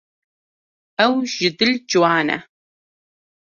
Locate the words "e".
2.35-2.39